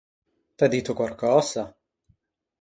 [0.57, 1.63] T’æ dito quarcösa?